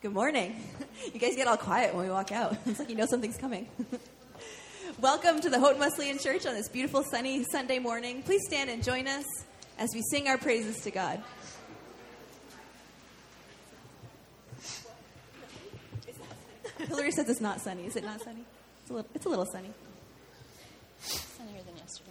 [0.00, 0.54] Good morning.
[1.12, 2.56] You guys get all quiet when we walk out.
[2.66, 3.68] It's like you know something's coming.
[5.00, 8.22] Welcome to the Houghton Wesleyan Church on this beautiful sunny Sunday morning.
[8.22, 9.24] Please stand and join us
[9.78, 11.22] as we sing our praises to God.
[16.78, 17.86] Hillary says it's not sunny.
[17.86, 18.44] Is it not sunny?
[18.82, 19.70] It's a little, it's a little sunny.
[21.00, 22.10] Sunnier than yesterday.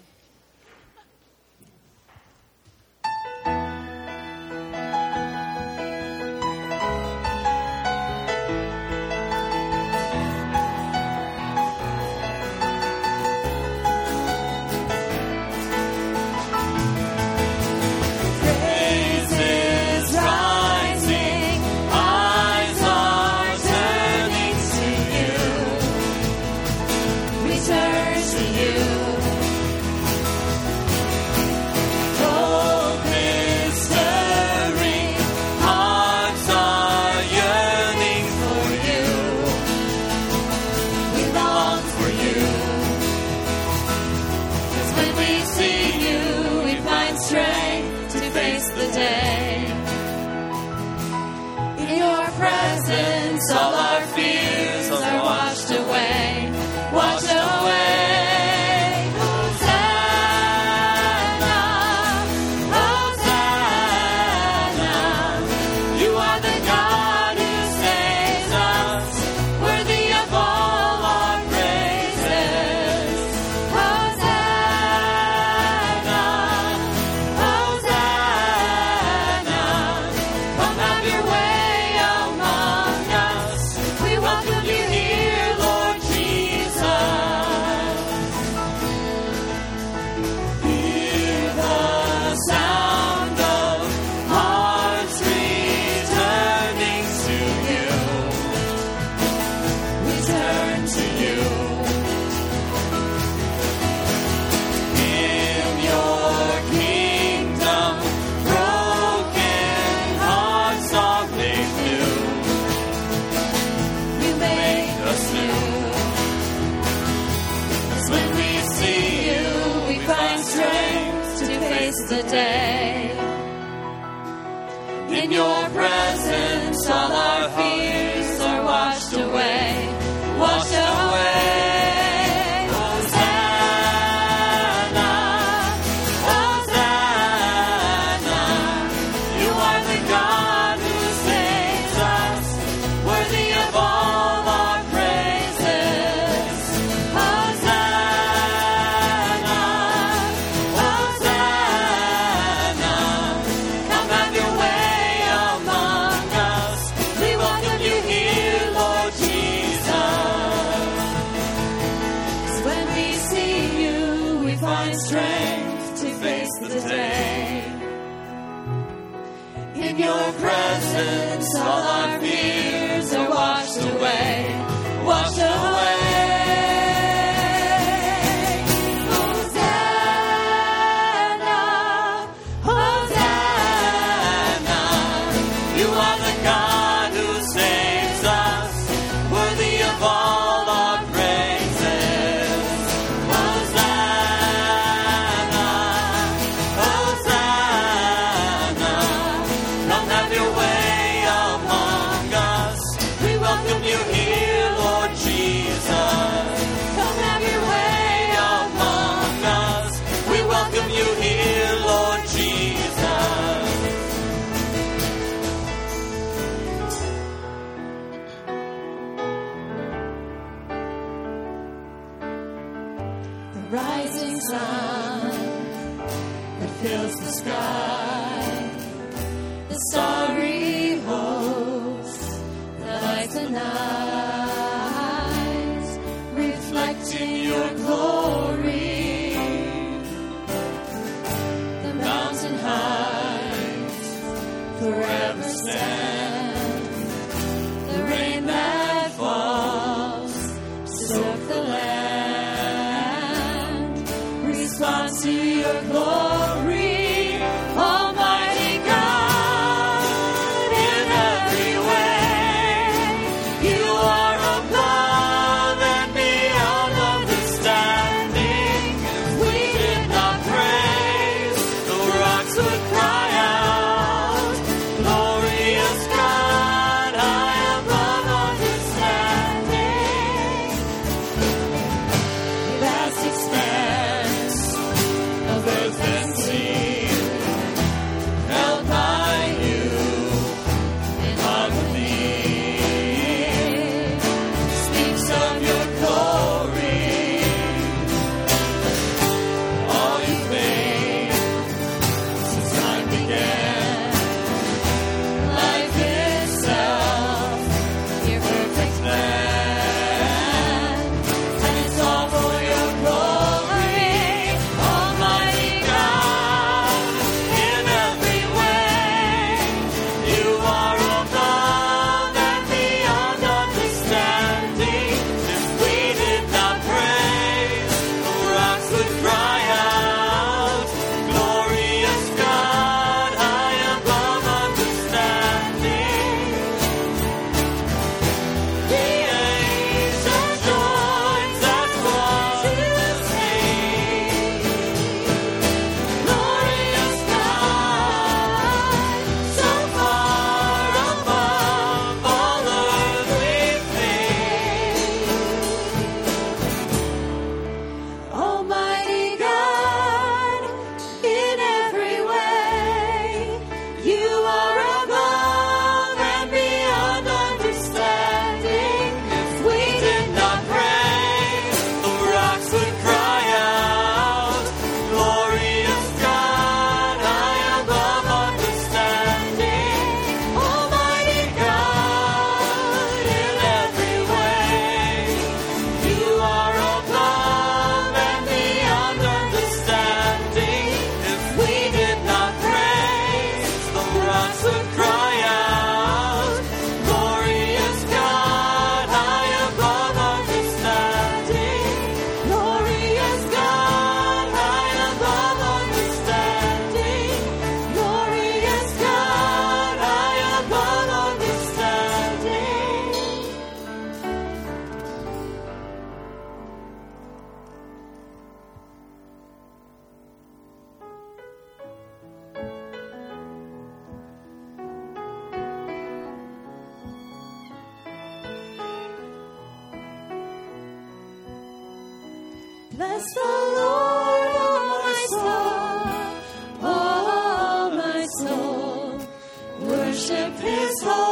[440.60, 441.27] His holy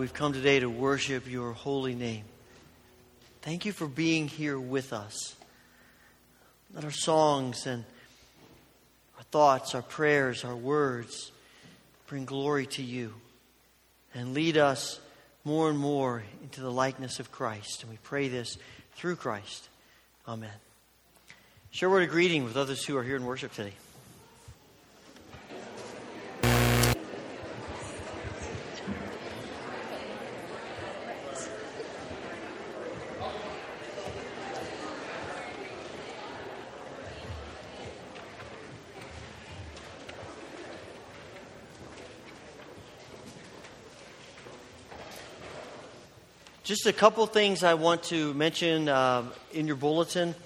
[0.00, 2.24] we've come today to worship your holy name.
[3.42, 5.36] Thank you for being here with us.
[6.74, 7.84] Let our songs and
[9.18, 11.30] our thoughts, our prayers, our words
[12.06, 13.12] bring glory to you
[14.14, 14.98] and lead us
[15.44, 17.82] more and more into the likeness of Christ.
[17.82, 18.56] And we pray this
[18.94, 19.68] through Christ.
[20.26, 20.48] Amen.
[21.72, 23.74] Share a word of greeting with others who are here in worship today.
[46.70, 50.36] Just a couple things I want to mention uh, in your bulletin.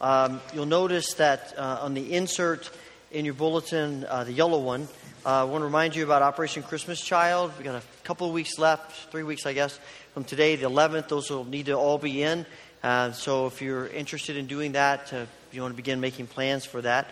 [0.00, 2.70] Um, you'll notice that uh, on the insert
[3.12, 4.88] in your bulletin, uh, the yellow one,
[5.26, 7.52] uh, I want to remind you about Operation Christmas Child.
[7.58, 9.78] We've got a couple of weeks left, three weeks, I guess,
[10.14, 11.08] from today, the 11th.
[11.08, 12.46] Those will need to all be in.
[12.82, 16.64] Uh, so if you're interested in doing that, uh, you want to begin making plans
[16.64, 17.10] for that.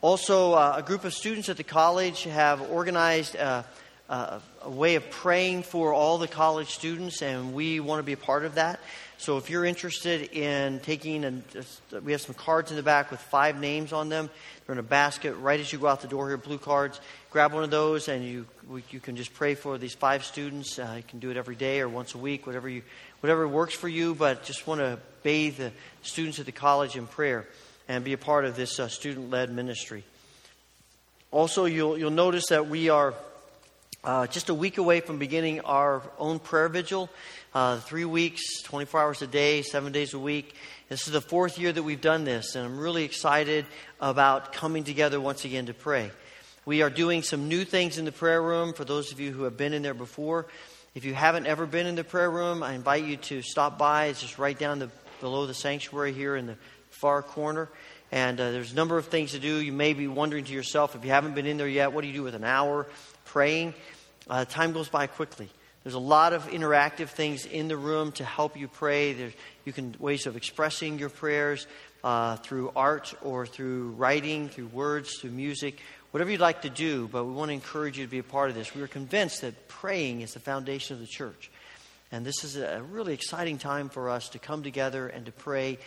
[0.00, 3.36] Also, a group of students at the college have organized
[4.08, 8.12] uh, a way of praying for all the college students, and we want to be
[8.12, 8.80] a part of that.
[9.18, 11.42] So, if you're interested in taking, and
[12.04, 14.30] we have some cards in the back with five names on them.
[14.64, 17.00] They're in a basket right as you go out the door here, blue cards.
[17.30, 18.46] Grab one of those, and you
[18.90, 20.78] you can just pray for these five students.
[20.78, 22.82] Uh, you can do it every day or once a week, whatever you
[23.20, 24.14] whatever works for you.
[24.14, 25.72] But just want to bathe the
[26.02, 27.46] students at the college in prayer
[27.88, 30.04] and be a part of this uh, student-led ministry.
[31.30, 33.14] Also, you'll you'll notice that we are.
[34.04, 37.10] Uh, just a week away from beginning our own prayer vigil.
[37.52, 40.54] Uh, three weeks, 24 hours a day, seven days a week.
[40.88, 43.66] This is the fourth year that we've done this, and I'm really excited
[44.00, 46.12] about coming together once again to pray.
[46.64, 49.42] We are doing some new things in the prayer room for those of you who
[49.42, 50.46] have been in there before.
[50.94, 54.06] If you haven't ever been in the prayer room, I invite you to stop by.
[54.06, 54.90] It's just right down the,
[55.20, 56.56] below the sanctuary here in the
[56.90, 57.68] far corner.
[58.10, 59.60] And uh, there's a number of things to do.
[59.60, 62.08] You may be wondering to yourself, if you haven't been in there yet, what do
[62.08, 62.86] you do with an hour
[63.26, 63.74] praying?
[64.28, 65.48] Uh, time goes by quickly.
[65.84, 69.12] There's a lot of interactive things in the room to help you pray.
[69.12, 69.32] There's
[69.64, 71.66] you can ways of expressing your prayers
[72.02, 75.78] uh, through art or through writing, through words, through music,
[76.10, 77.08] whatever you'd like to do.
[77.08, 78.74] But we want to encourage you to be a part of this.
[78.74, 81.50] We are convinced that praying is the foundation of the church,
[82.12, 85.78] and this is a really exciting time for us to come together and to pray.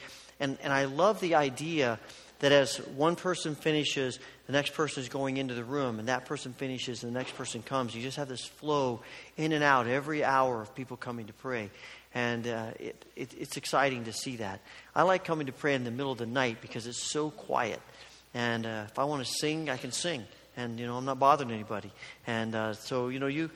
[0.41, 1.97] And and I love the idea
[2.39, 6.25] that as one person finishes, the next person is going into the room, and that
[6.25, 7.95] person finishes, and the next person comes.
[7.95, 9.01] You just have this flow
[9.37, 11.69] in and out every hour of people coming to pray.
[12.13, 14.59] And uh, it, it, it's exciting to see that.
[14.93, 17.79] I like coming to pray in the middle of the night because it's so quiet.
[18.33, 20.25] And uh, if I want to sing, I can sing.
[20.57, 21.91] And, you know, I'm not bothering anybody.
[22.27, 23.49] And uh, so, you know, you,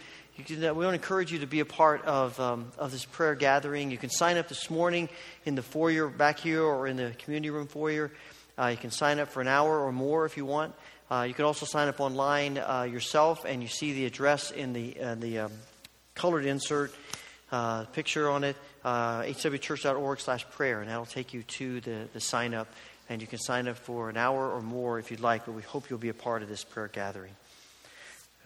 [0.44, 3.06] can, uh, we want to encourage you to be a part of, um, of this
[3.06, 3.90] prayer gathering.
[3.90, 5.08] You can sign up this morning
[5.46, 8.12] in the foyer back here or in the community room foyer.
[8.58, 10.76] Uh, you can sign up for an hour or more if you want.
[11.10, 14.74] Uh, you can also sign up online uh, yourself, and you see the address in
[14.74, 15.52] the, uh, the um,
[16.16, 16.94] colored insert
[17.94, 22.68] picture on it, hwchurch.org slash prayer, and that'll take you to the, the sign up.
[23.08, 25.62] And you can sign up for an hour or more if you'd like, but we
[25.62, 27.32] hope you'll be a part of this prayer gathering.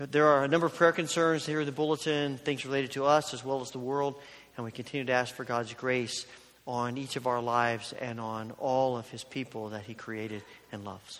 [0.01, 3.33] There are a number of prayer concerns here in the bulletin, things related to us
[3.33, 4.15] as well as the world,
[4.55, 6.25] and we continue to ask for God's grace
[6.65, 10.41] on each of our lives and on all of his people that he created
[10.71, 11.19] and loves.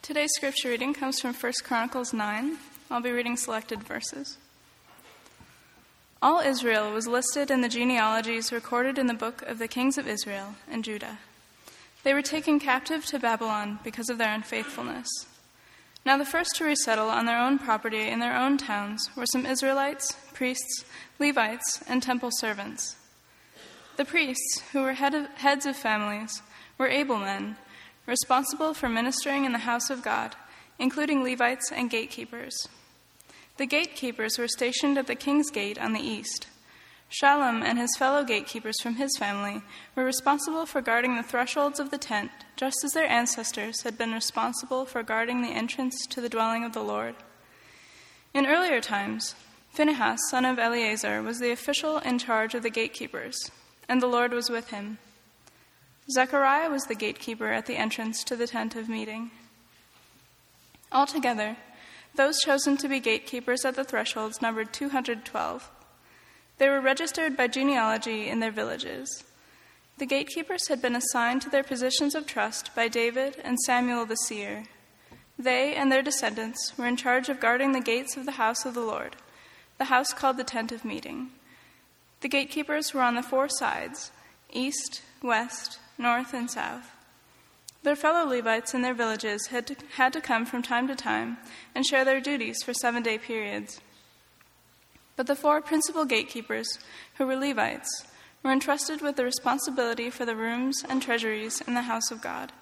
[0.00, 2.56] Today's scripture reading comes from 1 Chronicles 9.
[2.92, 4.36] I'll be reading selected verses.
[6.20, 10.06] All Israel was listed in the genealogies recorded in the book of the kings of
[10.06, 11.18] Israel and Judah.
[12.02, 15.08] They were taken captive to Babylon because of their unfaithfulness.
[16.04, 19.46] Now, the first to resettle on their own property in their own towns were some
[19.46, 20.84] Israelites, priests,
[21.18, 22.96] Levites, and temple servants.
[23.96, 26.42] The priests, who were head of, heads of families,
[26.76, 27.56] were able men,
[28.04, 30.36] responsible for ministering in the house of God,
[30.78, 32.68] including Levites and gatekeepers.
[33.58, 36.46] The gatekeepers were stationed at the king's gate on the east.
[37.10, 39.60] Shallum and his fellow gatekeepers from his family
[39.94, 44.12] were responsible for guarding the thresholds of the tent, just as their ancestors had been
[44.12, 47.14] responsible for guarding the entrance to the dwelling of the Lord.
[48.32, 49.34] In earlier times,
[49.72, 53.50] Phinehas, son of Eleazar, was the official in charge of the gatekeepers,
[53.88, 54.96] and the Lord was with him.
[56.10, 59.30] Zechariah was the gatekeeper at the entrance to the tent of meeting.
[60.90, 61.58] Altogether,
[62.14, 65.70] those chosen to be gatekeepers at the thresholds numbered 212.
[66.58, 69.24] They were registered by genealogy in their villages.
[69.98, 74.16] The gatekeepers had been assigned to their positions of trust by David and Samuel the
[74.16, 74.64] seer.
[75.38, 78.74] They and their descendants were in charge of guarding the gates of the house of
[78.74, 79.16] the Lord,
[79.78, 81.30] the house called the tent of meeting.
[82.20, 84.12] The gatekeepers were on the four sides
[84.52, 86.91] east, west, north, and south.
[87.82, 91.38] Their fellow Levites in their villages had to, had to come from time to time
[91.74, 93.80] and share their duties for seven day periods.
[95.16, 96.78] But the four principal gatekeepers,
[97.14, 98.06] who were Levites,
[98.42, 102.52] were entrusted with the responsibility for the rooms and treasuries in the house of God.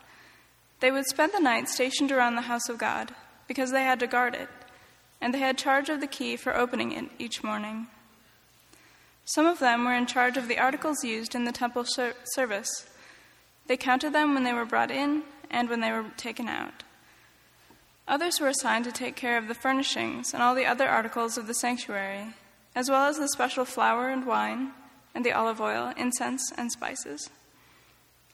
[0.81, 3.15] They would spend the night stationed around the house of God
[3.47, 4.49] because they had to guard it,
[5.21, 7.89] and they had charge of the key for opening it each morning.
[9.27, 12.87] Some of them were in charge of the articles used in the temple ser- service
[13.67, 16.83] they counted them when they were brought in and when they were taken out.
[18.09, 21.47] Others were assigned to take care of the furnishings and all the other articles of
[21.47, 22.35] the sanctuary,
[22.75, 24.73] as well as the special flour and wine,
[25.15, 27.31] and the olive oil, incense, and spices.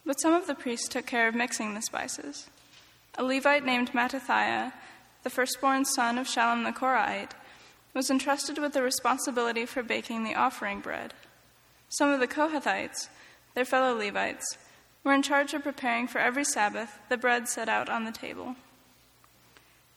[0.04, 2.48] But some of the priests took care of mixing the spices.
[3.18, 4.72] a Levite named Mattithiah,
[5.22, 7.32] the firstborn son of Shallum the Korahite,
[7.94, 11.14] was entrusted with the responsibility for baking the offering bread.
[11.88, 13.08] Some of the Kohathites,
[13.54, 14.58] their fellow Levites,
[15.06, 18.56] were in charge of preparing for every Sabbath the bread set out on the table.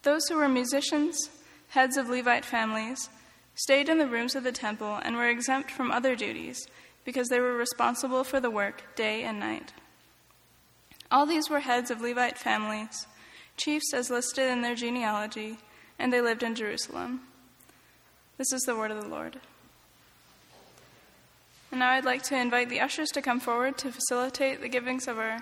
[0.04, 1.32] Those who were musicians,
[1.70, 3.10] heads of Levite families,
[3.56, 6.68] stayed in the rooms of the temple and were exempt from other duties
[7.04, 9.74] because they were responsible for the work day and night.
[11.12, 13.08] All these were heads of Levite families,
[13.58, 15.58] chiefs as listed in their genealogy,
[15.98, 17.22] and they lived in Jerusalem.
[18.38, 19.40] This is the word of the Lord.
[21.72, 25.08] And now I'd like to invite the ushers to come forward to facilitate the givings
[25.08, 25.42] of our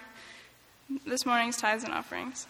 [1.05, 2.47] this morning's tithes and offerings.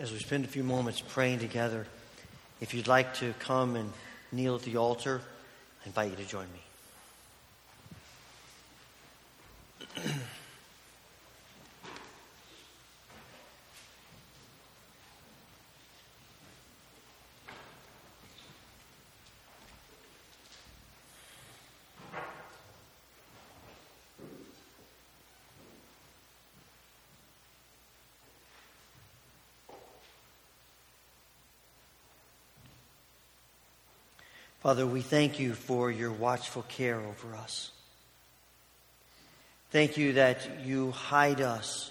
[0.00, 1.86] As we spend a few moments praying together,
[2.58, 3.92] if you'd like to come and
[4.32, 5.20] kneel at the altar,
[5.84, 6.69] I invite you to join me.
[34.60, 37.70] Father, we thank you for your watchful care over us.
[39.70, 41.90] Thank you that you hide us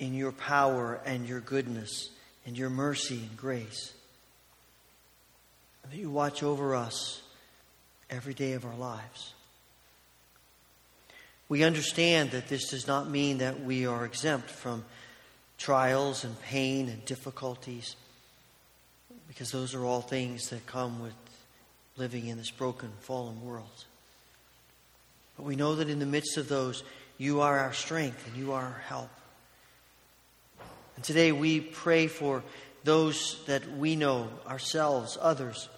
[0.00, 2.10] in your power and your goodness
[2.44, 3.92] and your mercy and grace.
[5.88, 7.22] That you watch over us
[8.10, 9.34] every day of our lives.
[11.48, 14.84] We understand that this does not mean that we are exempt from
[15.56, 17.94] trials and pain and difficulties
[19.32, 21.14] because those are all things that come with
[21.96, 23.86] living in this broken, fallen world.
[25.38, 26.82] But we know that in the midst of those,
[27.16, 29.08] you are our strength and you are our help.
[30.96, 32.44] And today we pray for
[32.84, 35.70] those that we know, ourselves, others,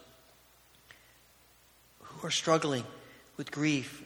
[2.02, 2.82] who are struggling
[3.36, 4.02] with grief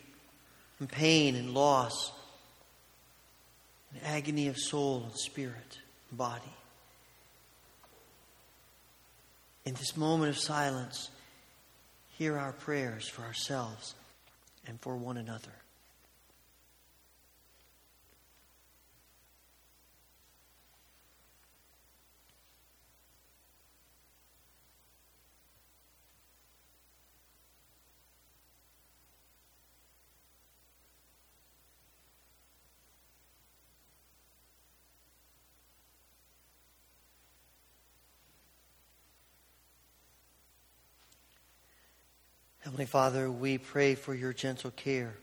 [0.79, 2.13] and pain and loss,
[3.95, 5.79] and agony of soul and spirit
[6.11, 6.53] and body.
[9.69, 11.11] In this moment of silence,
[12.17, 13.95] hear our prayers for ourselves
[14.67, 15.53] and for one another.
[42.69, 45.15] Heavenly Father, we pray for your gentle care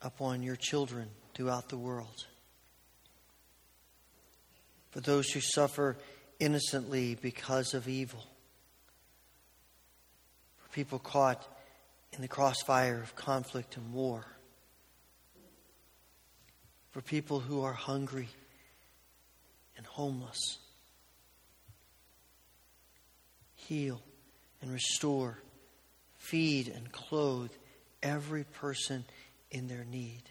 [0.00, 2.24] upon your children throughout the world.
[4.92, 5.96] For those who suffer
[6.38, 8.24] innocently because of evil.
[10.58, 11.44] For people caught
[12.12, 14.24] in the crossfire of conflict and war.
[16.92, 18.28] For people who are hungry
[19.76, 20.58] and homeless.
[23.56, 24.00] Heal
[24.62, 25.40] and restore
[26.20, 27.50] feed and clothe
[28.02, 29.04] every person
[29.50, 30.22] in their need.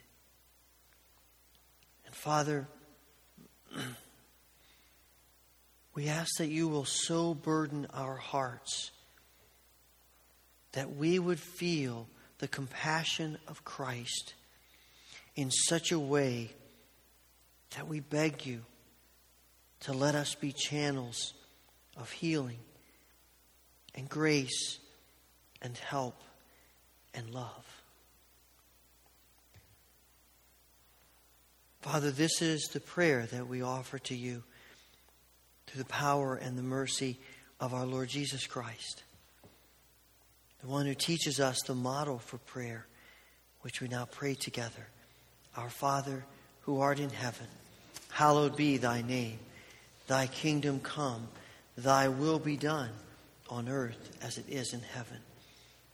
[2.06, 2.66] And Father,
[5.94, 8.92] we ask that you will so burden our hearts
[10.72, 12.06] that we would feel
[12.38, 14.34] the compassion of Christ
[15.34, 16.50] in such a way
[17.76, 18.62] that we beg you
[19.80, 21.34] to let us be channels
[21.96, 22.58] of healing
[23.94, 24.79] and grace
[25.62, 26.20] and help
[27.14, 27.82] and love.
[31.80, 34.42] Father, this is the prayer that we offer to you
[35.66, 37.18] through the power and the mercy
[37.58, 39.02] of our Lord Jesus Christ,
[40.60, 42.86] the one who teaches us the model for prayer,
[43.62, 44.88] which we now pray together.
[45.56, 46.24] Our Father,
[46.62, 47.46] who art in heaven,
[48.10, 49.38] hallowed be thy name.
[50.06, 51.28] Thy kingdom come,
[51.76, 52.90] thy will be done
[53.48, 55.18] on earth as it is in heaven.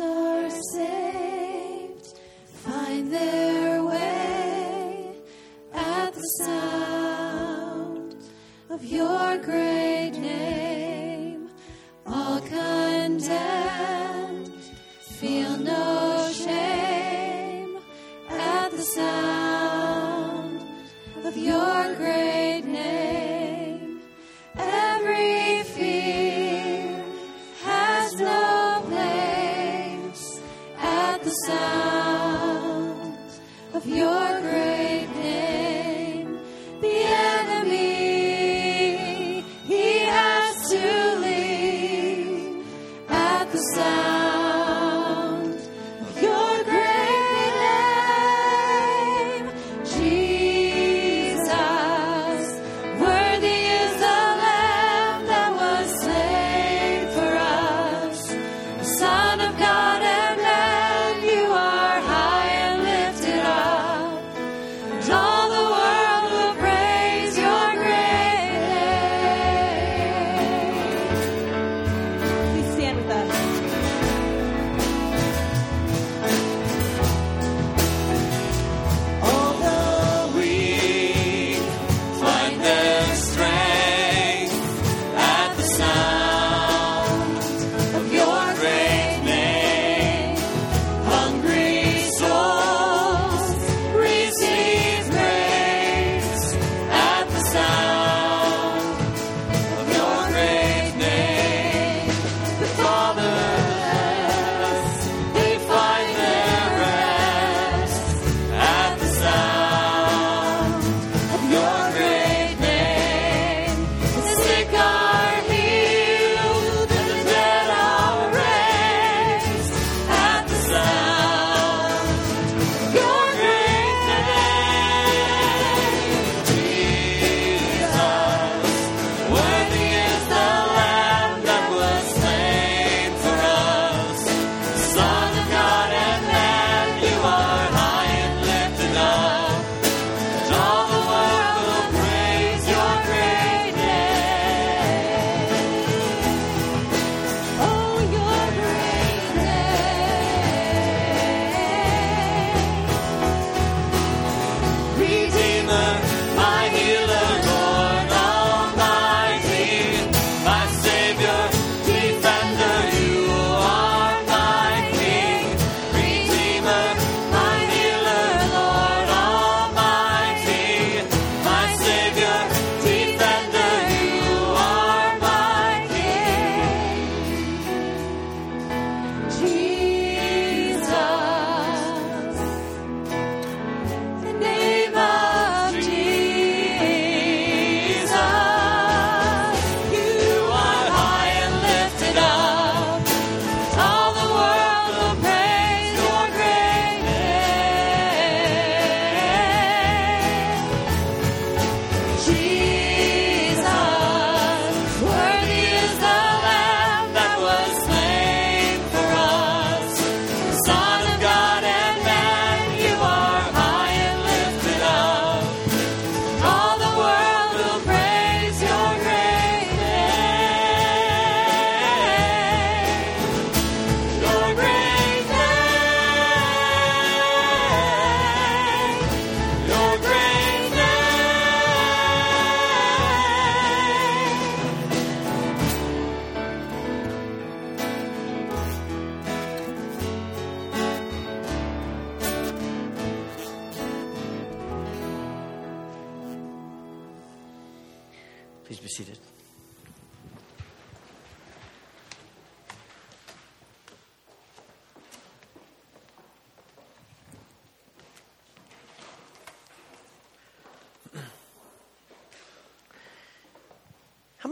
[0.00, 5.16] Or saved, find their way
[5.74, 8.14] at the sound
[8.70, 9.87] of your great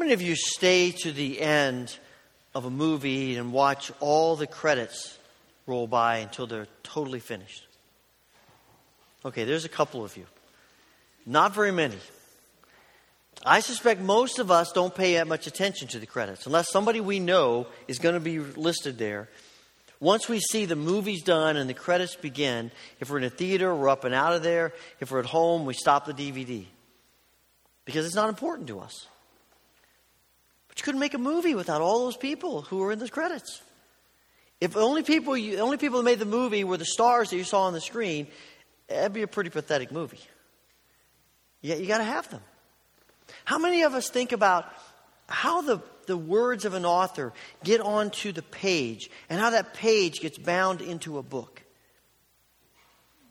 [0.07, 1.99] many of you stay to the end
[2.55, 5.19] of a movie and watch all the credits
[5.66, 7.66] roll by until they're totally finished?
[9.25, 10.25] Okay, there's a couple of you.
[11.27, 11.99] Not very many.
[13.45, 17.01] I suspect most of us don't pay that much attention to the credits unless somebody
[17.01, 19.29] we know is going to be listed there.
[19.99, 23.75] Once we see the movie's done and the credits begin, if we're in a theater,
[23.75, 24.73] we're up and out of there.
[25.01, 26.64] If we're at home, we stop the DVD
[27.85, 29.09] because it's not important to us.
[30.76, 33.62] But you couldn't make a movie without all those people who were in the credits.
[34.60, 37.44] If only people, you, only people that made the movie were the stars that you
[37.44, 38.26] saw on the screen,
[38.86, 40.20] that'd be a pretty pathetic movie.
[41.62, 42.42] Yeah, you got to have them.
[43.46, 44.70] How many of us think about
[45.28, 47.32] how the, the words of an author
[47.64, 51.62] get onto the page and how that page gets bound into a book?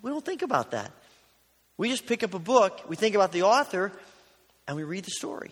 [0.01, 0.91] We don't think about that.
[1.77, 3.91] We just pick up a book, we think about the author,
[4.67, 5.51] and we read the story.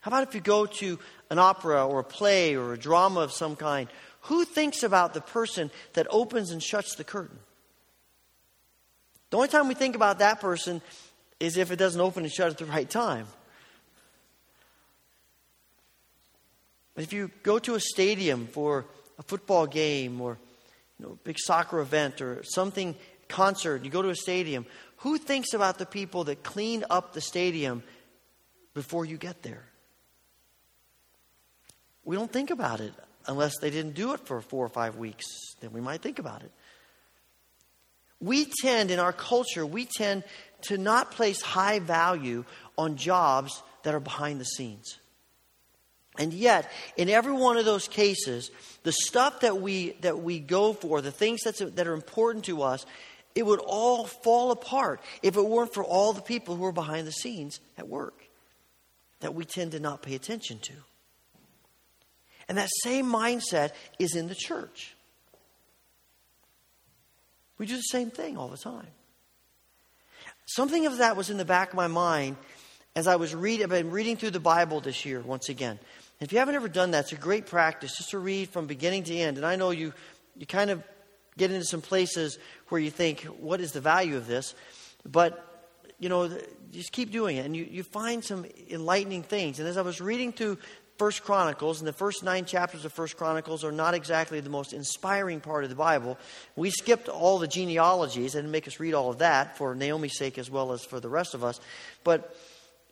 [0.00, 0.98] How about if you go to
[1.30, 3.88] an opera or a play or a drama of some kind?
[4.22, 7.38] Who thinks about the person that opens and shuts the curtain?
[9.30, 10.80] The only time we think about that person
[11.40, 13.26] is if it doesn't open and shut at the right time.
[16.94, 18.86] But if you go to a stadium for
[19.18, 20.36] a football game or
[20.98, 22.96] you know, a big soccer event or something,
[23.28, 24.66] concert, you go to a stadium,
[24.98, 27.84] who thinks about the people that clean up the stadium
[28.74, 29.67] before you get there?
[32.08, 32.94] We don't think about it
[33.26, 35.26] unless they didn't do it for four or five weeks.
[35.60, 36.50] Then we might think about it.
[38.18, 40.24] We tend, in our culture, we tend
[40.62, 42.46] to not place high value
[42.78, 44.96] on jobs that are behind the scenes.
[46.18, 48.50] And yet, in every one of those cases,
[48.84, 52.62] the stuff that we, that we go for, the things that's, that are important to
[52.62, 52.86] us,
[53.34, 57.06] it would all fall apart if it weren't for all the people who are behind
[57.06, 58.18] the scenes at work
[59.20, 60.72] that we tend to not pay attention to.
[62.48, 64.94] And that same mindset is in the church.
[67.58, 68.86] We do the same thing all the time.
[70.46, 72.36] Something of that was in the back of my mind
[72.98, 75.78] as I was reading, I've been reading through the Bible this year once again.
[76.20, 79.04] If you haven't ever done that, it's a great practice just to read from beginning
[79.04, 79.36] to end.
[79.36, 79.92] And I know you,
[80.36, 80.82] you kind of
[81.36, 82.38] get into some places
[82.70, 84.54] where you think, what is the value of this?
[85.08, 85.64] But,
[86.00, 86.28] you know,
[86.72, 89.60] just keep doing it and you, you find some enlightening things.
[89.60, 90.58] And as I was reading through
[90.98, 94.72] First Chronicles, and the first nine chapters of First Chronicles are not exactly the most
[94.72, 96.18] inspiring part of the Bible.
[96.56, 98.34] We skipped all the genealogies.
[98.34, 101.08] and make us read all of that for Naomi's sake as well as for the
[101.08, 101.60] rest of us.
[102.02, 102.36] But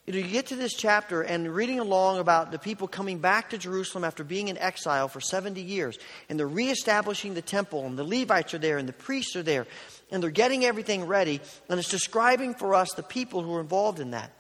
[0.07, 3.51] you, know, you get to this chapter and reading along about the people coming back
[3.51, 7.99] to Jerusalem after being in exile for 70 years, and they're reestablishing the temple, and
[7.99, 9.67] the Levites are there, and the priests are there,
[10.13, 13.99] and they're getting everything ready, and it's describing for us the people who are involved
[13.99, 14.31] in that.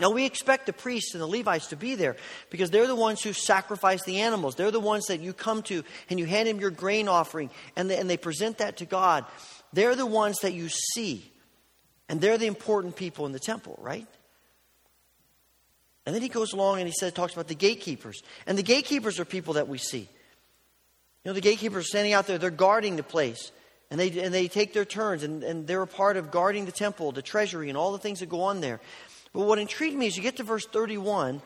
[0.00, 2.16] Now, we expect the priests and the Levites to be there
[2.48, 4.54] because they're the ones who sacrifice the animals.
[4.54, 7.90] They're the ones that you come to and you hand them your grain offering and
[7.90, 9.26] they, and they present that to God.
[9.72, 11.30] They're the ones that you see.
[12.08, 14.06] And they're the important people in the temple, right?
[16.06, 18.22] And then he goes along and he says, talks about the gatekeepers.
[18.46, 20.00] And the gatekeepers are people that we see.
[20.00, 23.52] You know, the gatekeepers are standing out there, they're guarding the place.
[23.92, 26.72] And they, and they take their turns, and, and they're a part of guarding the
[26.72, 28.80] temple, the treasury, and all the things that go on there.
[29.32, 31.40] But what intrigued me is you get to verse 31,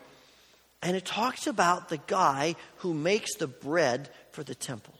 [0.81, 4.93] and it talks about the guy who makes the bread for the temple.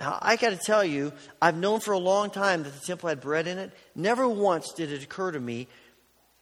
[0.00, 3.08] Now, I got to tell you, I've known for a long time that the temple
[3.08, 3.72] had bread in it.
[3.94, 5.66] Never once did it occur to me,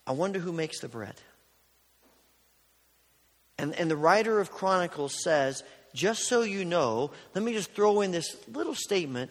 [0.06, 1.14] I wonder who makes the bread.
[3.58, 5.62] And, and the writer of Chronicles says,
[5.94, 9.30] just so you know, let me just throw in this little statement.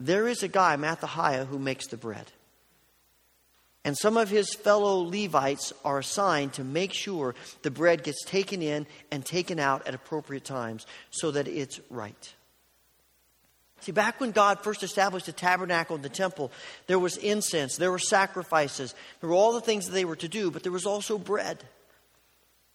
[0.00, 2.26] There is a guy, Mattithiah, who makes the bread.
[3.84, 8.60] And some of his fellow Levites are assigned to make sure the bread gets taken
[8.60, 12.34] in and taken out at appropriate times so that it's right.
[13.80, 16.52] See, back when God first established the tabernacle and the temple,
[16.86, 20.28] there was incense, there were sacrifices, there were all the things that they were to
[20.28, 21.64] do, but there was also bread.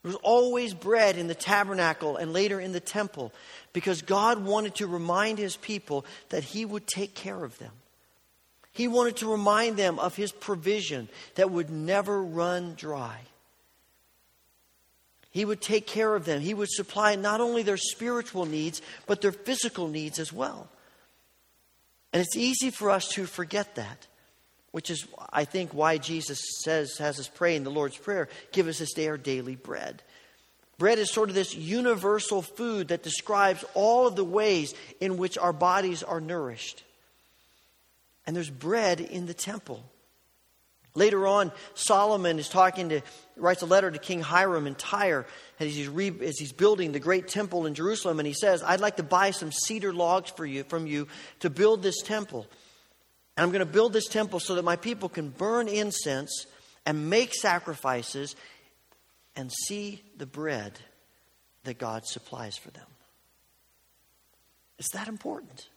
[0.02, 3.32] There was always bread in the tabernacle and later in the temple
[3.74, 7.72] because God wanted to remind his people that he would take care of them.
[8.76, 13.22] He wanted to remind them of his provision that would never run dry.
[15.32, 16.42] He would take care of them.
[16.42, 20.68] He would supply not only their spiritual needs, but their physical needs as well.
[22.12, 24.08] And it's easy for us to forget that.
[24.76, 28.68] which is, I think, why Jesus says, has us pray in the Lord's Prayer give
[28.68, 30.04] us this day our daily bread.
[30.78, 35.38] Bread is sort of this universal food that describes all of the ways in which
[35.38, 36.84] our bodies are nourished.
[38.26, 39.84] And there's bread in the temple.
[40.96, 43.02] Later on, Solomon is talking to,
[43.36, 45.26] writes a letter to King Hiram in Tyre
[45.60, 48.80] as he's, re, as he's building the great temple in Jerusalem, and he says, I'd
[48.80, 51.10] like to buy some cedar logs for you, from you
[51.42, 52.48] to build this temple.
[53.36, 56.48] And I'm going to build this temple so that my people can burn incense
[56.86, 58.36] and make sacrifices
[59.36, 60.80] and see the bread
[61.66, 62.88] that God supplies for them.
[64.80, 65.68] Is that important?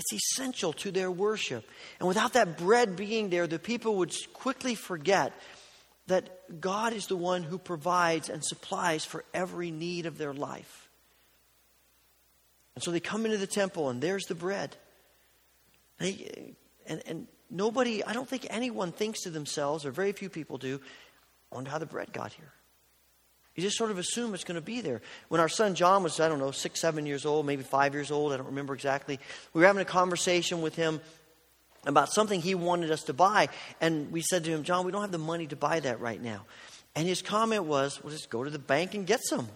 [0.00, 1.68] It's essential to their worship.
[1.98, 5.34] And without that bread being there, the people would quickly forget
[6.06, 10.88] that God is the one who provides and supplies for every need of their life.
[12.74, 14.74] And so they come into the temple, and there's the bread.
[15.98, 16.54] They,
[16.86, 20.80] and, and nobody, I don't think anyone thinks to themselves, or very few people do,
[21.52, 22.52] I wonder how the bread got here.
[23.56, 25.02] You just sort of assume it's going to be there.
[25.28, 28.10] When our son John was, I don't know, six, seven years old, maybe five years
[28.10, 29.18] old, I don't remember exactly,
[29.52, 31.00] we were having a conversation with him
[31.84, 33.48] about something he wanted us to buy.
[33.80, 36.20] And we said to him, John, we don't have the money to buy that right
[36.22, 36.44] now.
[36.94, 39.48] And his comment was, well, just go to the bank and get some.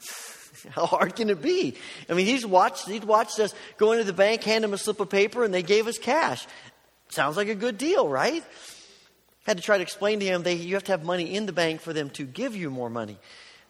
[0.70, 1.76] How hard can it be?
[2.08, 5.00] I mean, he's watched, he'd watched us go into the bank, hand him a slip
[5.00, 6.46] of paper, and they gave us cash.
[7.08, 8.44] Sounds like a good deal, right?
[9.46, 11.52] Had to try to explain to him that you have to have money in the
[11.52, 13.18] bank for them to give you more money.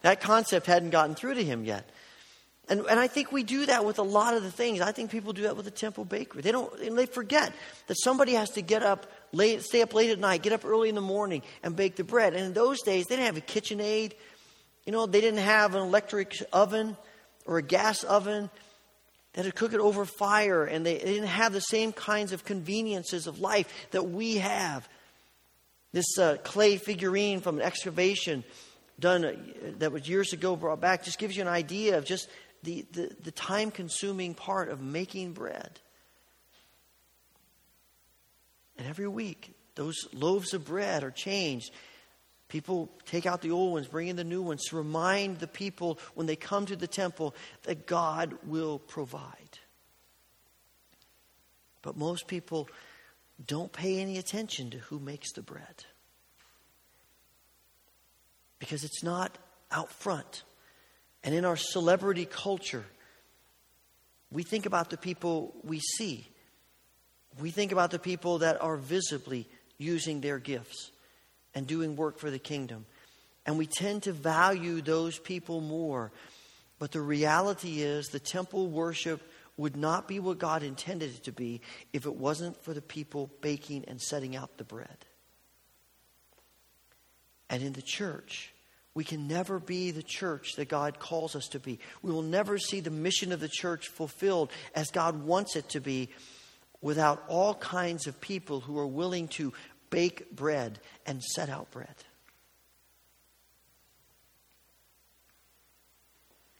[0.01, 1.89] That concept hadn't gotten through to him yet.
[2.69, 4.79] And, and I think we do that with a lot of the things.
[4.81, 6.41] I think people do that with the temple bakery.
[6.41, 7.51] They don't they forget
[7.87, 10.87] that somebody has to get up late, stay up late at night, get up early
[10.87, 12.33] in the morning and bake the bread.
[12.33, 14.13] And in those days, they didn't have a KitchenAid.
[14.85, 16.95] You know, they didn't have an electric oven
[17.45, 18.49] or a gas oven.
[19.33, 22.31] They had to cook it over fire, and they, they didn't have the same kinds
[22.31, 24.87] of conveniences of life that we have.
[25.91, 28.43] This uh, clay figurine from an excavation
[28.99, 29.35] done uh,
[29.79, 32.29] that was years ago brought back just gives you an idea of just
[32.63, 35.79] the, the, the time consuming part of making bread.
[38.77, 41.71] And every week, those loaves of bread are changed.
[42.47, 45.99] People take out the old ones, bring in the new ones to remind the people
[46.15, 49.59] when they come to the temple that God will provide.
[51.81, 52.67] But most people
[53.45, 55.85] don't pay any attention to who makes the bread.
[58.59, 59.37] Because it's not
[59.71, 60.43] out front.
[61.23, 62.85] And in our celebrity culture,
[64.31, 66.27] we think about the people we see.
[67.39, 70.91] We think about the people that are visibly using their gifts
[71.55, 72.85] and doing work for the kingdom.
[73.45, 76.11] And we tend to value those people more.
[76.79, 79.21] But the reality is, the temple worship
[79.61, 81.61] would not be what God intended it to be
[81.93, 85.05] if it wasn't for the people baking and setting out the bread.
[87.47, 88.53] And in the church,
[88.95, 91.77] we can never be the church that God calls us to be.
[92.01, 95.79] We will never see the mission of the church fulfilled as God wants it to
[95.79, 96.09] be
[96.81, 99.53] without all kinds of people who are willing to
[99.91, 101.95] bake bread and set out bread.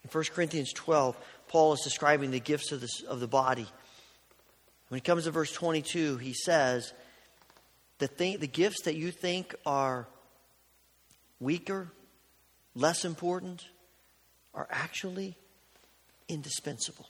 [0.04, 1.18] In 1 Corinthians 12,
[1.52, 3.68] Paul is describing the gifts of the, of the body.
[4.88, 6.94] When it comes to verse 22, he says,
[7.98, 10.08] the, thing, the gifts that you think are
[11.42, 11.92] weaker,
[12.74, 13.66] less important,
[14.54, 15.36] are actually
[16.30, 17.10] indispensable.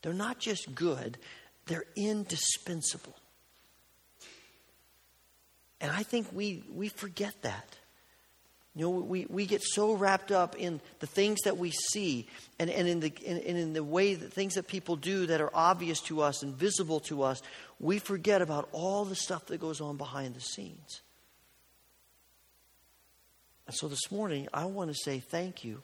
[0.00, 1.18] They're not just good,
[1.66, 3.14] they're indispensable.
[5.82, 7.76] And I think we, we forget that.
[8.74, 12.26] You know, we, we get so wrapped up in the things that we see
[12.58, 15.50] and, and, in the, and in the way that things that people do that are
[15.52, 17.42] obvious to us and visible to us,
[17.78, 21.02] we forget about all the stuff that goes on behind the scenes.
[23.66, 25.82] And so this morning, I want to say thank you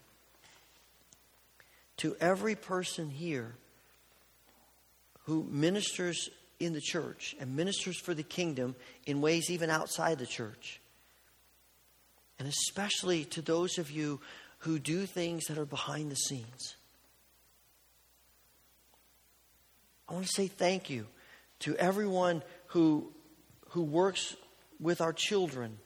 [1.99, 3.55] to every person here
[5.27, 8.75] who ministers in the church and ministers for the kingdom
[9.05, 10.81] in ways even outside the church
[12.39, 14.21] and especially to those of you
[14.59, 16.77] who do things that are behind the scenes.
[20.09, 21.07] I want to say thank you
[21.61, 23.13] to everyone who,
[23.71, 24.37] who works
[24.81, 25.79] with our children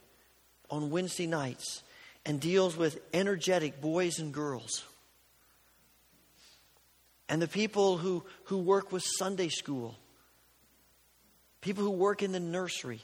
[0.70, 1.82] on Wednesday nights
[2.24, 4.84] and deals with energetic boys and girls.
[7.28, 9.96] And the people who, who work with Sunday school,
[11.60, 13.00] people who work in the nursery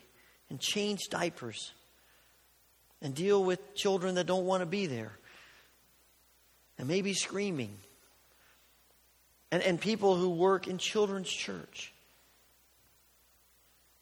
[0.51, 1.73] and change diapers
[3.03, 5.13] and deal with children that don't want to be there
[6.79, 7.77] and maybe screaming.
[9.51, 11.93] And, and people who work in children's church.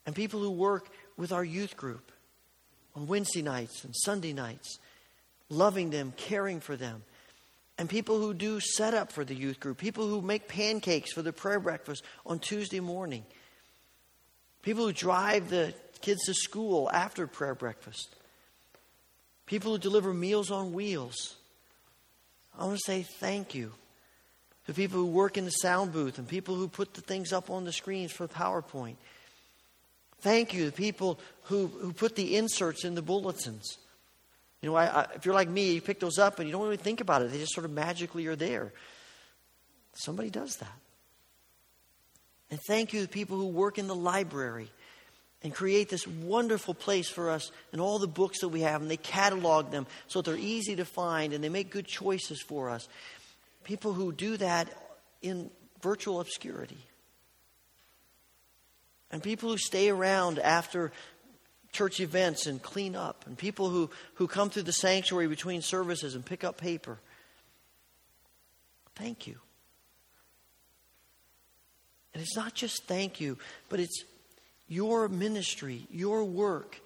[0.05, 0.87] and people who work
[1.17, 2.11] with our youth group
[2.95, 4.79] on Wednesday nights and Sunday nights,
[5.49, 7.03] loving them, caring for them.
[7.77, 11.33] And people who do setup for the youth group, people who make pancakes for the
[11.33, 13.25] prayer breakfast on Tuesday morning,
[14.63, 18.15] people who drive the kids to school after prayer breakfast,
[19.47, 21.35] people who deliver meals on wheels.
[22.57, 23.73] I want to say thank you
[24.67, 27.49] to people who work in the sound booth and people who put the things up
[27.49, 28.97] on the screens for PowerPoint.
[30.19, 33.77] Thank you to people who, who put the inserts in the bulletins.
[34.61, 36.63] You know, I, I, if you're like me, you pick those up and you don't
[36.63, 37.31] really think about it.
[37.31, 38.73] They just sort of magically are there.
[39.93, 40.73] Somebody does that.
[42.49, 44.69] And thank you to people who work in the library
[45.47, 48.91] and create this wonderful place for us and all the books that we have, and
[48.91, 52.69] they catalog them so that they're easy to find and they make good choices for
[52.69, 52.89] us.
[53.63, 54.67] People who do that
[55.21, 55.49] in
[55.81, 56.79] virtual obscurity.
[59.09, 60.91] And people who stay around after
[61.71, 66.13] church events and clean up, and people who, who come through the sanctuary between services
[66.13, 66.99] and pick up paper.
[68.95, 69.37] Thank you.
[72.13, 73.37] And it's not just thank you,
[73.69, 74.03] but it's
[74.67, 76.79] your ministry, your work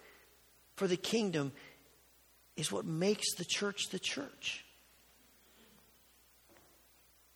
[0.76, 1.52] for the kingdom
[2.56, 4.66] is what makes the church the church.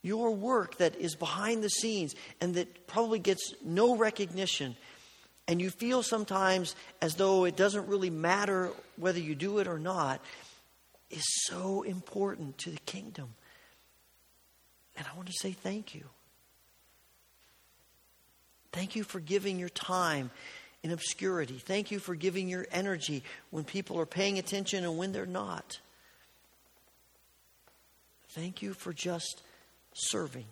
[0.01, 4.75] Your work that is behind the scenes and that probably gets no recognition,
[5.47, 9.79] and you feel sometimes as though it doesn't really matter whether you do it or
[9.79, 10.21] not,
[11.09, 13.33] is so important to the kingdom.
[14.95, 16.05] And I want to say thank you.
[18.75, 20.31] Thank you for giving your time
[20.83, 21.57] in obscurity.
[21.57, 25.79] Thank you for giving your energy when people are paying attention and when they're not.
[28.31, 29.43] Thank you for just
[29.93, 30.43] serving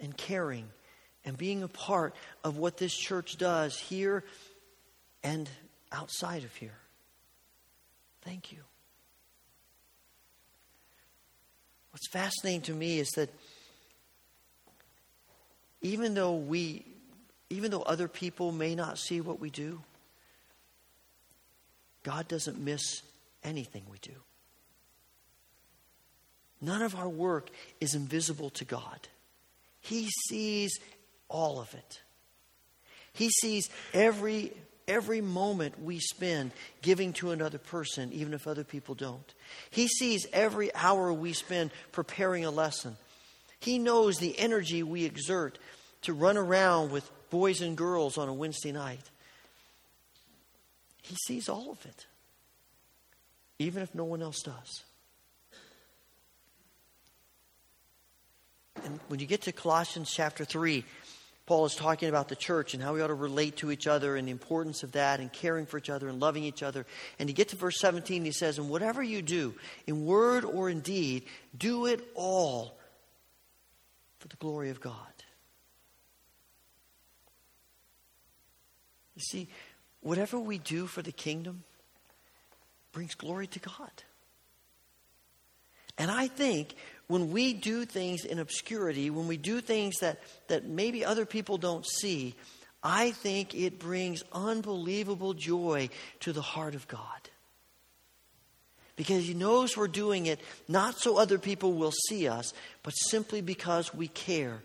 [0.00, 0.68] and caring
[1.24, 2.12] and being a part
[2.42, 4.24] of what this church does here
[5.22, 5.48] and
[5.92, 6.78] outside of here.
[8.22, 8.58] Thank you.
[11.92, 13.30] What's fascinating to me is that
[15.82, 16.84] even though we
[17.52, 19.82] even though other people may not see what we do,
[22.04, 23.02] God doesn't miss
[23.42, 24.14] anything we do.
[26.60, 27.50] None of our work
[27.80, 29.08] is invisible to God.
[29.80, 30.78] He sees
[31.28, 32.00] all of it.
[33.12, 34.52] He sees every
[34.86, 36.50] every moment we spend
[36.82, 39.34] giving to another person, even if other people don't.
[39.70, 42.96] He sees every hour we spend preparing a lesson.
[43.60, 45.58] He knows the energy we exert
[46.02, 49.10] to run around with boys and girls on a Wednesday night.
[51.02, 52.06] He sees all of it,
[53.58, 54.84] even if no one else does.
[58.84, 60.84] And when you get to Colossians chapter 3,
[61.44, 64.16] Paul is talking about the church and how we ought to relate to each other
[64.16, 66.86] and the importance of that and caring for each other and loving each other.
[67.18, 69.54] And you get to verse 17, he says, And whatever you do,
[69.86, 71.24] in word or in deed,
[71.58, 72.79] do it all
[74.20, 74.94] for the glory of God.
[79.16, 79.48] You see,
[80.00, 81.64] whatever we do for the kingdom
[82.92, 83.90] brings glory to God.
[85.98, 86.74] And I think
[87.08, 91.58] when we do things in obscurity, when we do things that, that maybe other people
[91.58, 92.34] don't see,
[92.82, 95.88] I think it brings unbelievable joy
[96.20, 97.00] to the heart of God.
[99.00, 103.40] Because He knows we're doing it not so other people will see us, but simply
[103.40, 104.60] because we care.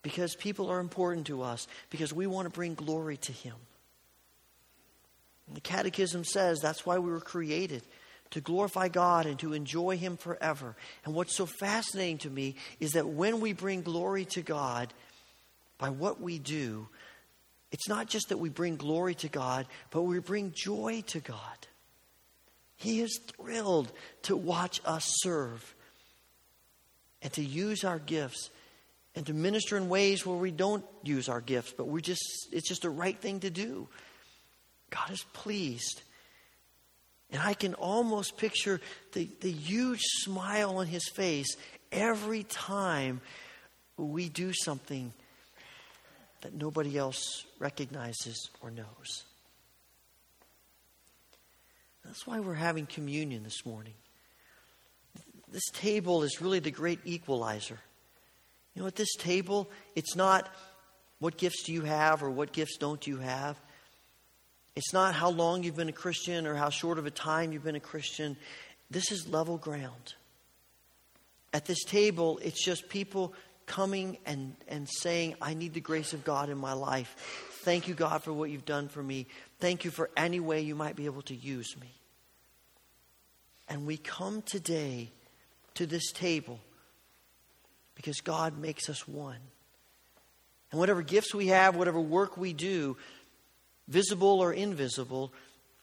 [0.00, 3.52] Because people are important to us, because we want to bring glory to Him.
[5.46, 7.82] And the Catechism says that's why we were created
[8.30, 10.74] to glorify God and to enjoy Him forever.
[11.04, 14.94] And what's so fascinating to me is that when we bring glory to God
[15.76, 16.88] by what we do,
[17.72, 21.66] it's not just that we bring glory to God, but we bring joy to God.
[22.76, 23.90] He is thrilled
[24.22, 25.74] to watch us serve
[27.22, 28.50] and to use our gifts
[29.14, 32.22] and to minister in ways where we don't use our gifts, but we just
[32.52, 33.88] it's just the right thing to do.
[34.90, 36.02] God is pleased
[37.30, 38.80] and I can almost picture
[39.12, 41.56] the, the huge smile on his face
[41.90, 43.20] every time
[43.96, 45.12] we do something
[46.42, 49.24] that nobody else recognizes or knows.
[52.06, 53.94] That's why we're having communion this morning.
[55.48, 57.78] This table is really the great equalizer.
[58.74, 60.48] You know, at this table, it's not
[61.18, 63.56] what gifts do you have or what gifts don't you have.
[64.74, 67.64] It's not how long you've been a Christian or how short of a time you've
[67.64, 68.36] been a Christian.
[68.90, 70.14] This is level ground.
[71.52, 73.32] At this table, it's just people
[73.64, 77.14] coming and, and saying, I need the grace of God in my life.
[77.62, 79.26] Thank you, God, for what you've done for me.
[79.58, 81.95] Thank you for any way you might be able to use me.
[83.68, 85.10] And we come today
[85.74, 86.60] to this table
[87.94, 89.38] because God makes us one.
[90.70, 92.96] And whatever gifts we have, whatever work we do,
[93.88, 95.32] visible or invisible,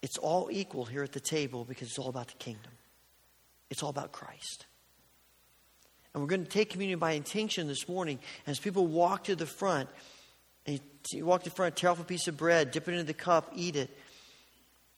[0.02, 2.72] it's all equal here at the table because it's all about the kingdom.
[3.70, 4.66] It's all about Christ.
[6.14, 8.20] And we're going to take communion by intinction this morning.
[8.46, 9.90] As people walk to the front,
[10.66, 10.80] and
[11.12, 13.14] you walk to the front, tear off a piece of bread, dip it into the
[13.14, 13.90] cup, eat it.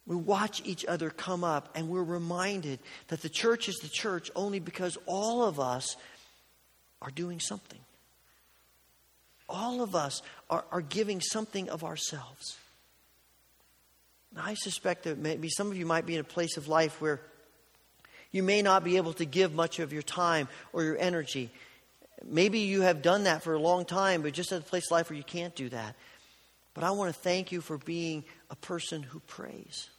[0.08, 4.30] We watch each other come up, and we're reminded that the church is the church
[4.36, 5.96] only because all of us
[7.02, 7.80] are doing something.
[9.50, 12.58] All of us are, are giving something of ourselves.
[14.36, 17.02] Now, I suspect that maybe some of you might be in a place of life
[17.02, 17.22] where
[18.32, 21.50] you may not be able to give much of your time or your energy.
[22.24, 24.92] Maybe you have done that for a long time, but just at a place of
[24.92, 25.96] life where you can't do that.
[26.74, 29.90] But I want to thank you for being a person who prays.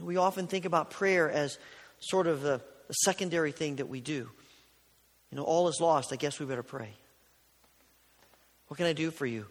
[0.00, 1.58] We often think about prayer as
[2.00, 4.28] sort of a, a secondary thing that we do.
[5.30, 6.12] You know, all is lost.
[6.12, 6.90] I guess we better pray.
[8.68, 9.46] What can I do for you?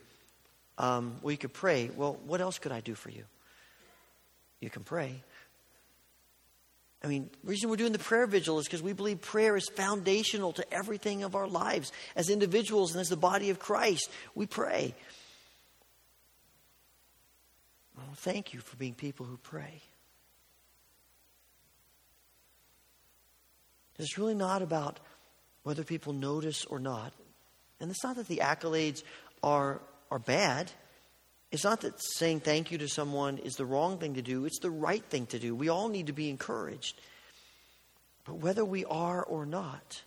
[0.77, 1.89] Um, well, you could pray.
[1.95, 3.23] Well, what else could I do for you?
[4.59, 5.21] You can pray.
[7.03, 9.69] I mean, the reason we're doing the prayer vigil is because we believe prayer is
[9.69, 11.91] foundational to everything of our lives.
[12.15, 14.95] As individuals and as the body of Christ, we pray.
[17.95, 19.81] Well, thank you for being people who pray.
[23.97, 24.99] It's really not about
[25.63, 27.13] whether people notice or not.
[27.79, 29.03] And it's not that the accolades
[29.41, 29.81] are,
[30.11, 30.71] are bad.
[31.51, 34.59] It's not that saying thank you to someone is the wrong thing to do, it's
[34.59, 35.55] the right thing to do.
[35.55, 36.99] We all need to be encouraged.
[38.25, 40.01] But whether we are or not,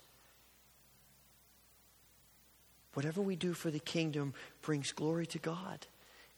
[2.94, 5.86] whatever we do for the kingdom brings glory to God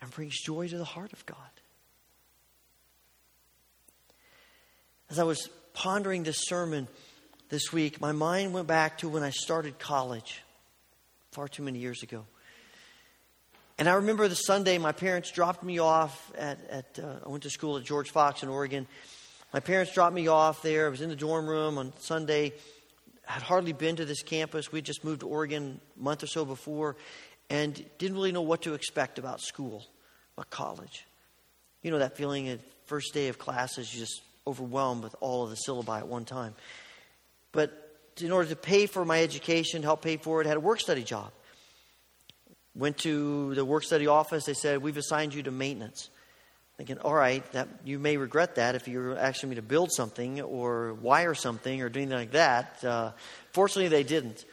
[0.01, 1.37] and brings joy to the heart of God.
[5.09, 6.87] As I was pondering this sermon
[7.51, 10.41] this week, my mind went back to when I started college
[11.33, 12.25] far too many years ago.
[13.77, 17.43] And I remember the Sunday my parents dropped me off at, at uh, I went
[17.43, 18.87] to school at George Fox in Oregon.
[19.53, 20.87] My parents dropped me off there.
[20.87, 22.53] I was in the dorm room on Sunday.
[23.29, 24.71] I had hardly been to this campus.
[24.71, 26.95] We'd just moved to Oregon a month or so before
[27.49, 29.85] and didn't really know what to expect about school,
[30.37, 31.05] about college.
[31.83, 35.51] You know that feeling at first day of classes, you're just overwhelmed with all of
[35.51, 36.55] the syllabi at one time.
[37.53, 40.81] But in order to pay for my education, help pay for it, had a work
[40.81, 41.33] study job.
[42.75, 44.45] Went to the work study office.
[44.45, 46.09] They said, We've assigned you to maintenance.
[46.77, 50.41] Thinking, all right, that you may regret that if you're asking me to build something
[50.41, 52.83] or wire something or do anything like that.
[52.83, 53.13] Uh,
[53.53, 54.47] fortunately, they didn't.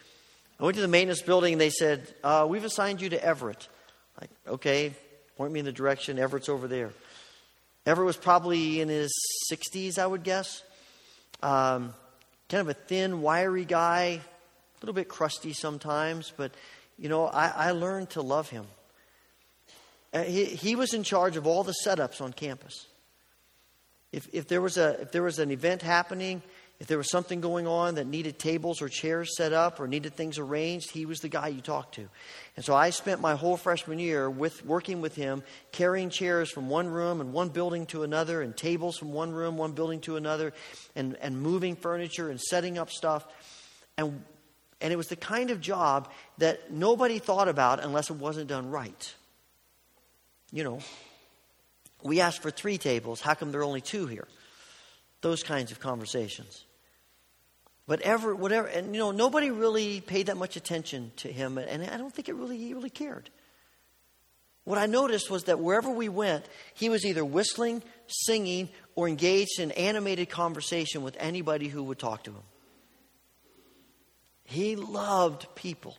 [0.60, 3.70] I went to the maintenance building and they said, uh, We've assigned you to Everett.
[4.20, 4.94] Like, okay,
[5.38, 6.18] point me in the direction.
[6.18, 6.92] Everett's over there.
[7.86, 9.14] Everett was probably in his
[9.50, 10.64] 60s, I would guess.
[11.42, 11.94] Um,
[12.50, 16.52] kind of a thin, wiry guy, a little bit crusty sometimes, but
[16.98, 18.66] you know, I, I learned to love him.
[20.14, 22.88] Uh, he, he was in charge of all the setups on campus.
[24.12, 26.42] If, if, there was a, if there was an event happening,
[26.80, 30.14] if there was something going on that needed tables or chairs set up or needed
[30.14, 32.08] things arranged, he was the guy you talked to.
[32.56, 36.70] And so I spent my whole freshman year with, working with him, carrying chairs from
[36.70, 40.18] one room and one building to another, and tables from one room, one building to
[40.18, 40.54] another,
[40.96, 43.26] and, and moving furniture and setting up stuff.
[43.98, 44.24] And
[44.80, 48.70] and it was the kind of job that nobody thought about unless it wasn't done
[48.70, 49.16] right.
[50.52, 50.80] You know,
[52.04, 53.20] we asked for three tables.
[53.20, 54.28] How come there are only two here?
[55.22, 56.64] Those kinds of conversations.
[57.88, 61.84] But ever, whatever, and you know, nobody really paid that much attention to him, and
[61.84, 63.30] I don't think it really, he really cared.
[64.66, 69.62] What I noticed was that wherever we went, he was either whistling, singing, or engaged
[69.62, 72.44] in animated conversation with anybody who would talk to him.
[74.44, 75.98] He loved people.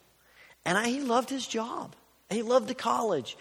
[0.67, 1.97] And I, he loved his job.
[2.29, 3.39] And he loved the college.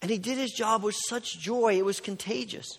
[0.00, 2.78] And he did his job with such joy, it was contagious.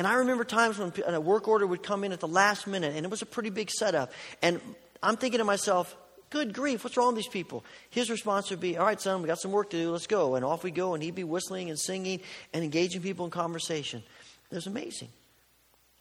[0.00, 2.96] And I remember times when a work order would come in at the last minute,
[2.96, 4.10] and it was a pretty big setup.
[4.40, 4.58] And
[5.02, 5.94] I'm thinking to myself,
[6.30, 7.66] good grief, what's wrong with these people?
[7.90, 10.36] His response would be, all right, son, we got some work to do, let's go.
[10.36, 12.22] And off we go, and he'd be whistling and singing
[12.54, 14.02] and engaging people in conversation.
[14.50, 15.10] It was amazing.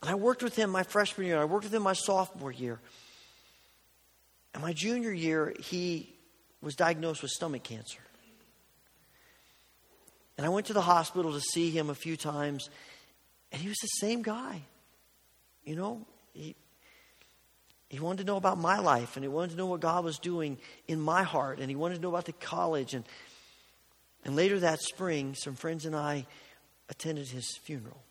[0.02, 2.80] And I worked with him my freshman year, I worked with him my sophomore year.
[4.54, 6.16] And my junior year, he
[6.62, 8.00] was diagnosed with stomach cancer.
[10.38, 12.70] And I went to the hospital to see him a few times,
[13.52, 14.62] and he was the same guy.
[15.64, 16.56] You know, he,
[17.89, 20.20] he wanted to know about my life, and he wanted to know what God was
[20.20, 22.93] doing in my heart, and he wanted to know about the college.
[22.93, 23.04] And,
[24.26, 26.26] And later that spring, some friends and I
[26.89, 28.02] attended his funeral.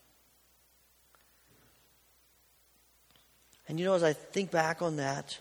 [3.68, 5.38] And you know, as I think back on that,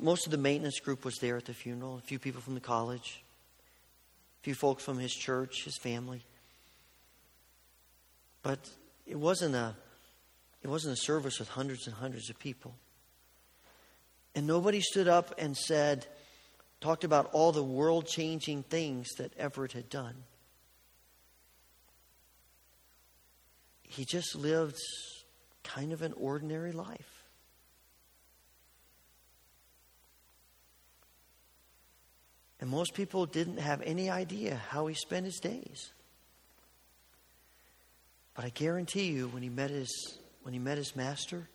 [0.00, 2.60] most of the maintenance group was there at the funeral, a few people from the
[2.60, 3.22] college,
[4.40, 6.22] a few folks from his church, his family.
[8.48, 8.70] But
[9.06, 9.76] it wasn't a
[10.62, 12.74] it wasn't a service with hundreds and hundreds of people.
[14.34, 16.06] And nobody stood up and said,
[16.80, 20.14] talked about all the world changing things that Everett had done.
[23.82, 24.78] He just lived
[25.62, 27.24] kind of an ordinary life.
[32.62, 35.92] And most people didn't have any idea how he spent his days.
[38.38, 41.48] But I guarantee you, when he met his, when he met his master,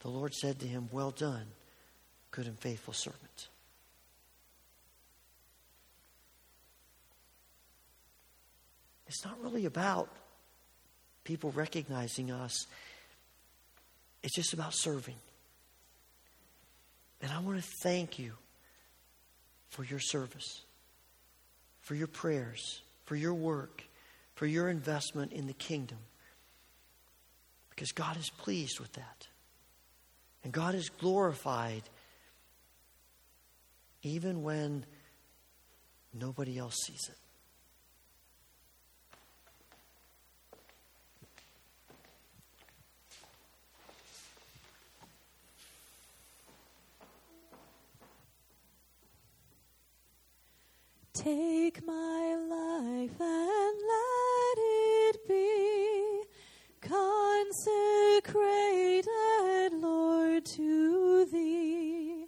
[0.00, 1.44] the Lord said to him, Well done,
[2.30, 3.48] good and faithful servant.
[9.08, 10.08] It's not really about
[11.22, 12.66] people recognizing us,
[14.22, 15.16] it's just about serving.
[17.20, 18.32] And I want to thank you
[19.68, 20.62] for your service,
[21.82, 23.84] for your prayers, for your work,
[24.42, 25.98] for your investment in the kingdom.
[27.70, 29.28] Because God is pleased with that.
[30.42, 31.84] And God is glorified
[34.02, 34.84] even when
[36.12, 37.21] nobody else sees it.
[51.22, 56.24] Take my life and let it be
[56.80, 59.06] consecrated,
[59.80, 62.26] Lord, to thee.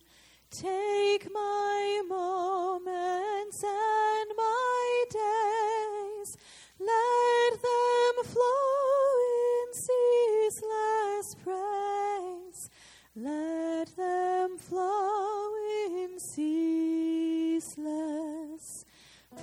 [0.52, 6.36] Take my moments and my days,
[6.78, 12.70] let them flow in ceaseless praise.
[13.16, 15.52] Let them flow
[15.88, 18.23] in ceaseless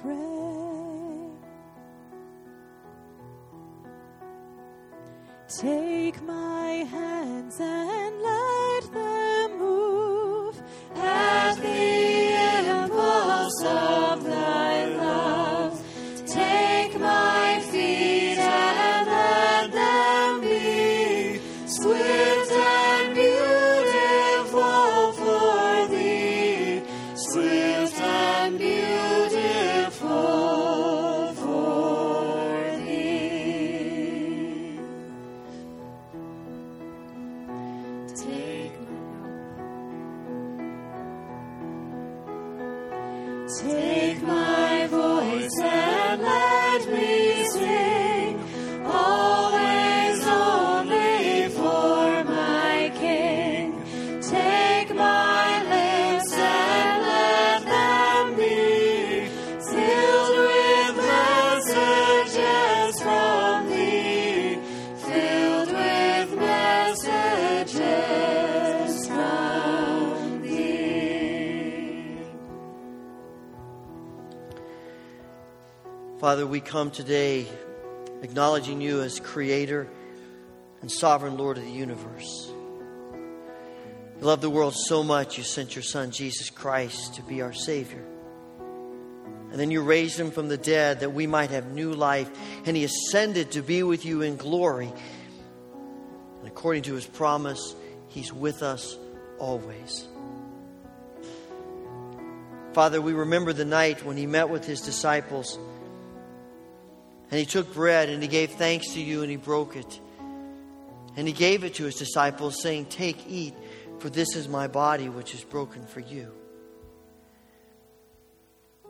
[0.02, 0.32] praise.
[5.48, 8.01] Take my hands and
[76.42, 77.48] Father, we come today
[78.24, 79.88] acknowledging you as creator
[80.82, 82.52] and sovereign Lord of the universe.
[84.18, 87.54] You love the world so much, you sent your Son, Jesus Christ, to be our
[87.54, 88.04] Savior.
[89.52, 92.32] And then you raised him from the dead that we might have new life.
[92.66, 94.92] And he ascended to be with you in glory.
[96.40, 97.76] And according to his promise,
[98.08, 98.98] he's with us
[99.38, 100.08] always.
[102.74, 105.60] Father, we remember the night when he met with his disciples.
[107.32, 110.00] And he took bread and he gave thanks to you and he broke it.
[111.16, 113.54] And he gave it to his disciples, saying, Take, eat,
[114.00, 116.34] for this is my body which is broken for you.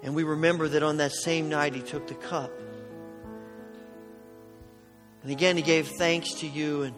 [0.03, 2.51] And we remember that on that same night he took the cup.
[5.21, 6.95] And again he gave thanks to you and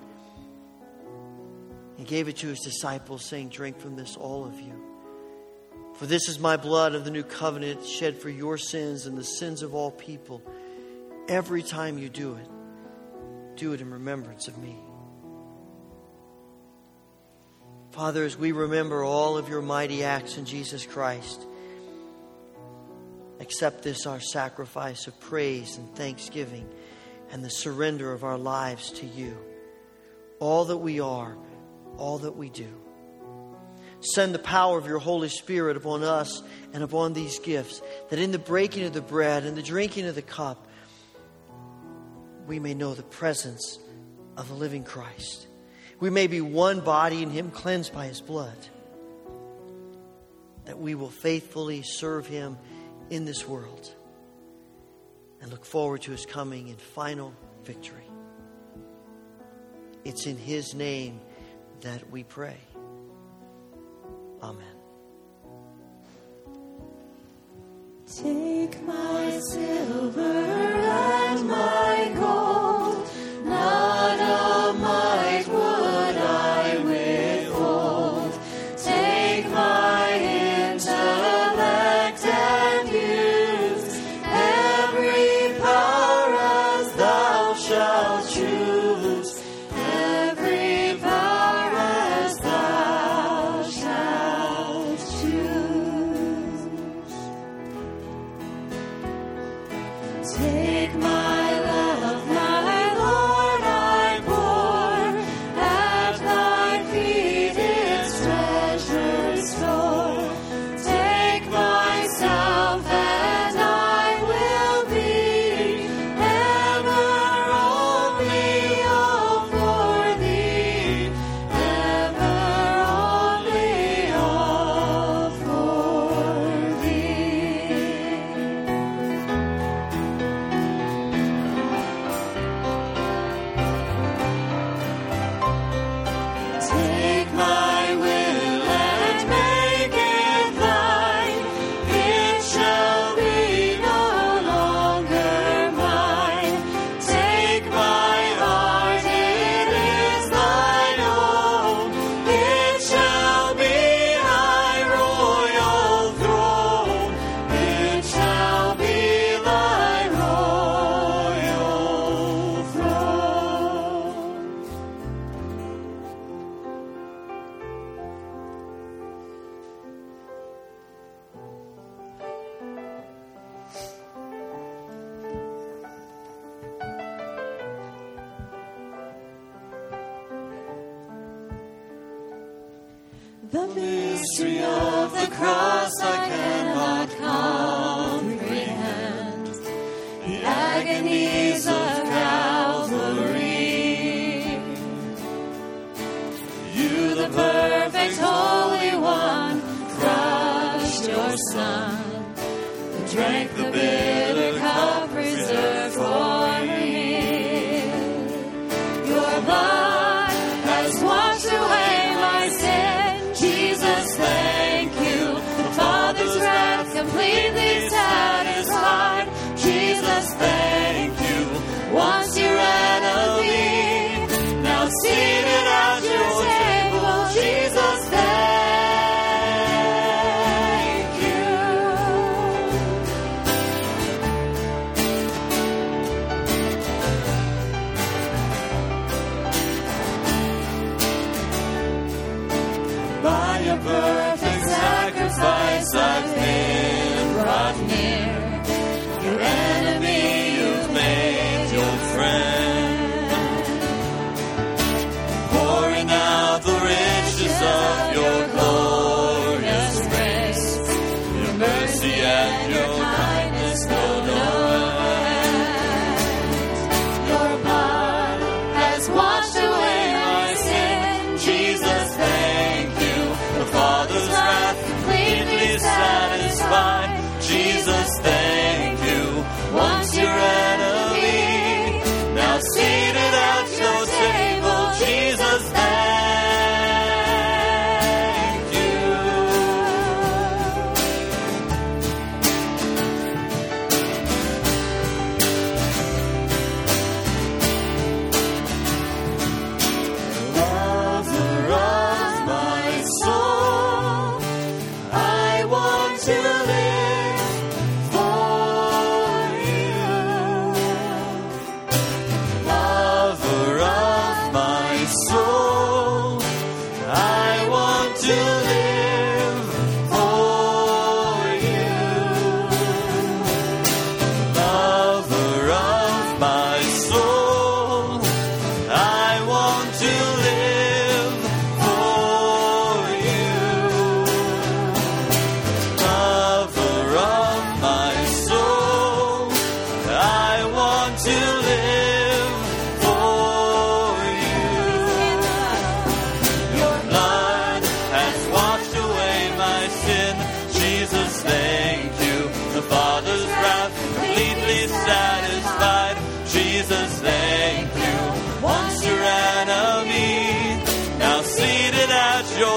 [1.98, 4.74] he gave it to his disciples, saying, Drink from this, all of you.
[5.96, 9.24] For this is my blood of the new covenant shed for your sins and the
[9.24, 10.42] sins of all people.
[11.28, 12.50] Every time you do it,
[13.56, 14.78] do it in remembrance of me.
[17.92, 21.46] Father, as we remember all of your mighty acts in Jesus Christ,
[23.40, 26.68] accept this our sacrifice of praise and thanksgiving
[27.32, 29.38] and the surrender of our lives to you.
[30.40, 31.38] All that we are,
[31.98, 32.82] all that we do.
[34.02, 36.44] Send the power of your Holy Spirit upon us
[36.74, 40.16] and upon these gifts, that in the breaking of the bread and the drinking of
[40.16, 40.68] the cup,
[42.48, 43.80] we may know the presence
[44.38, 45.48] of the living Christ.
[46.00, 48.58] We may be one body in Him, cleansed by His blood.
[50.66, 52.58] That we will faithfully serve Him
[53.10, 53.94] in this world
[55.42, 57.34] and look forward to His coming in final
[57.64, 58.08] victory.
[60.04, 61.20] It's in His name
[61.82, 62.58] that we pray.
[64.42, 64.73] Amen.
[68.22, 73.10] Take my silver and my gold,
[73.44, 74.20] not